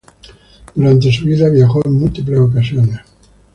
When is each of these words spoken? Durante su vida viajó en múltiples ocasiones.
Durante 0.73 1.11
su 1.13 1.25
vida 1.25 1.47
viajó 1.47 1.85
en 1.85 1.93
múltiples 1.93 2.39
ocasiones. 2.39 2.97